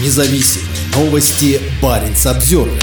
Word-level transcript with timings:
Независимые 0.00 0.68
новости. 0.94 1.60
Барин 1.82 2.14
обзервер 2.24 2.80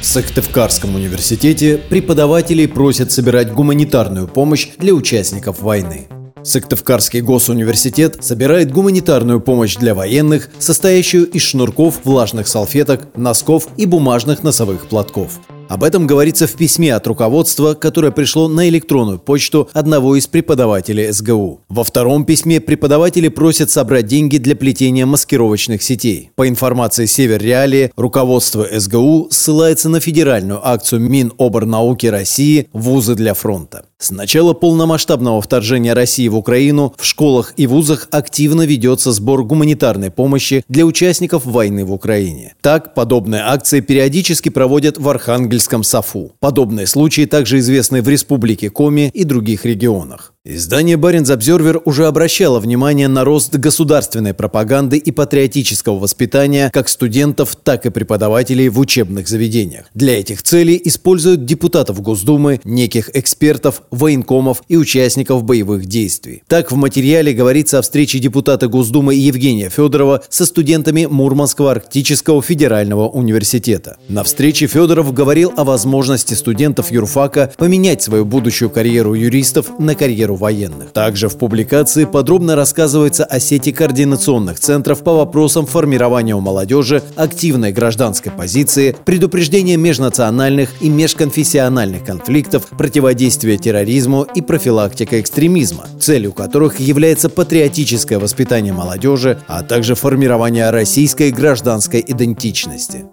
В 0.00 0.04
Сыктывкарском 0.04 0.96
университете 0.96 1.78
преподавателей 1.78 2.66
просят 2.66 3.12
собирать 3.12 3.52
гуманитарную 3.52 4.26
помощь 4.26 4.70
для 4.78 4.92
участников 4.92 5.62
войны. 5.62 6.08
Сыктывкарский 6.42 7.20
госуниверситет 7.20 8.24
собирает 8.24 8.72
гуманитарную 8.72 9.40
помощь 9.40 9.76
для 9.76 9.94
военных, 9.94 10.48
состоящую 10.58 11.30
из 11.30 11.42
шнурков, 11.42 12.00
влажных 12.02 12.48
салфеток, 12.48 13.16
носков 13.16 13.68
и 13.76 13.86
бумажных 13.86 14.42
носовых 14.42 14.88
платков. 14.88 15.38
Об 15.70 15.84
этом 15.84 16.08
говорится 16.08 16.48
в 16.48 16.54
письме 16.54 16.92
от 16.96 17.06
руководства, 17.06 17.74
которое 17.74 18.10
пришло 18.10 18.48
на 18.48 18.68
электронную 18.68 19.20
почту 19.20 19.70
одного 19.72 20.16
из 20.16 20.26
преподавателей 20.26 21.12
СГУ. 21.12 21.60
Во 21.68 21.84
втором 21.84 22.24
письме 22.24 22.60
преподаватели 22.60 23.28
просят 23.28 23.70
собрать 23.70 24.06
деньги 24.06 24.38
для 24.38 24.56
плетения 24.56 25.06
маскировочных 25.06 25.80
сетей. 25.80 26.32
По 26.34 26.48
информации 26.48 27.06
Север 27.06 27.40
Реалии, 27.40 27.92
руководство 27.94 28.66
СГУ 28.68 29.28
ссылается 29.30 29.88
на 29.88 30.00
федеральную 30.00 30.66
акцию 30.66 31.02
Миноборнауки 31.02 32.08
России 32.08 32.68
«Вузы 32.72 33.14
для 33.14 33.34
фронта». 33.34 33.84
С 34.00 34.10
начала 34.10 34.54
полномасштабного 34.54 35.42
вторжения 35.42 35.92
России 35.92 36.26
в 36.26 36.34
Украину 36.34 36.94
в 36.96 37.04
школах 37.04 37.52
и 37.58 37.66
вузах 37.66 38.08
активно 38.10 38.62
ведется 38.62 39.12
сбор 39.12 39.44
гуманитарной 39.44 40.10
помощи 40.10 40.64
для 40.68 40.86
участников 40.86 41.44
войны 41.44 41.84
в 41.84 41.92
Украине. 41.92 42.54
Так, 42.62 42.94
подобные 42.94 43.42
акции 43.42 43.80
периодически 43.80 44.48
проводят 44.48 44.96
в 44.96 45.06
Архангельском 45.06 45.82
САФУ. 45.82 46.32
Подобные 46.40 46.86
случаи 46.86 47.26
также 47.26 47.58
известны 47.58 48.00
в 48.00 48.08
Республике 48.08 48.70
Коми 48.70 49.10
и 49.12 49.24
других 49.24 49.66
регионах. 49.66 50.32
Издание 50.46 50.96
«Баренц 50.96 51.28
Обзервер» 51.28 51.82
уже 51.84 52.06
обращало 52.06 52.60
внимание 52.60 53.08
на 53.08 53.24
рост 53.24 53.54
государственной 53.56 54.32
пропаганды 54.32 54.96
и 54.96 55.10
патриотического 55.10 55.98
воспитания 55.98 56.70
как 56.72 56.88
студентов, 56.88 57.54
так 57.62 57.84
и 57.84 57.90
преподавателей 57.90 58.70
в 58.70 58.78
учебных 58.78 59.28
заведениях. 59.28 59.90
Для 59.92 60.18
этих 60.18 60.42
целей 60.42 60.80
используют 60.82 61.44
депутатов 61.44 62.00
Госдумы, 62.00 62.58
неких 62.64 63.14
экспертов, 63.14 63.82
военкомов 63.90 64.62
и 64.66 64.78
участников 64.78 65.44
боевых 65.44 65.84
действий. 65.84 66.42
Так 66.48 66.72
в 66.72 66.74
материале 66.74 67.34
говорится 67.34 67.78
о 67.78 67.82
встрече 67.82 68.18
депутата 68.18 68.66
Госдумы 68.66 69.16
Евгения 69.16 69.68
Федорова 69.68 70.22
со 70.30 70.46
студентами 70.46 71.04
Мурманского 71.04 71.72
арктического 71.72 72.40
федерального 72.40 73.10
университета. 73.10 73.98
На 74.08 74.24
встрече 74.24 74.68
Федоров 74.68 75.12
говорил 75.12 75.52
о 75.58 75.64
возможности 75.64 76.32
студентов 76.32 76.90
юрфака 76.90 77.52
поменять 77.58 78.00
свою 78.00 78.24
будущую 78.24 78.70
карьеру 78.70 79.12
юристов 79.12 79.78
на 79.78 79.94
карьеру 79.94 80.29
карьеру 80.30 80.36
военных. 80.36 80.92
Также 80.92 81.28
в 81.28 81.36
публикации 81.36 82.04
подробно 82.04 82.56
рассказывается 82.56 83.24
о 83.24 83.40
сети 83.40 83.72
координационных 83.72 84.58
центров 84.58 85.02
по 85.02 85.12
вопросам 85.16 85.66
формирования 85.66 86.34
у 86.34 86.40
молодежи 86.40 87.02
активной 87.16 87.72
гражданской 87.72 88.32
позиции, 88.32 88.94
предупреждения 89.04 89.76
межнациональных 89.76 90.70
и 90.80 90.88
межконфессиональных 90.88 92.04
конфликтов, 92.04 92.66
противодействия 92.78 93.56
терроризму 93.56 94.26
и 94.34 94.40
профилактика 94.42 95.20
экстремизма, 95.20 95.86
целью 96.00 96.32
которых 96.32 96.80
является 96.80 97.28
патриотическое 97.28 98.18
воспитание 98.18 98.72
молодежи, 98.72 99.38
а 99.46 99.62
также 99.62 99.94
формирование 99.94 100.70
российской 100.70 101.30
гражданской 101.30 102.04
идентичности. 102.06 103.04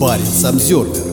Парень 0.00 0.24
Самсервер 0.24 1.07